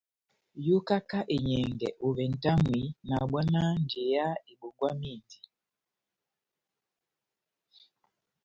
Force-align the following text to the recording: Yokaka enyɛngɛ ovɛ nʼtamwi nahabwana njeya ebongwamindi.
Yokaka 0.67 1.19
enyɛngɛ 1.35 1.89
ovɛ 2.05 2.23
nʼtamwi 2.33 2.81
nahabwana 3.07 3.61
njeya 3.81 4.27
ebongwamindi. 4.51 5.39